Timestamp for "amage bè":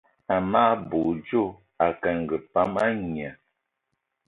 0.35-0.97